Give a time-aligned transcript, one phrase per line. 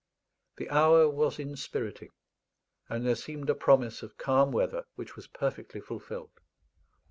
[0.57, 2.09] The hour was inspiriting;
[2.89, 6.39] and there seemed a promise of calm weather, which was perfectly fulfilled.